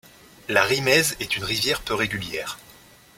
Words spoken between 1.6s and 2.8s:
peu régulière.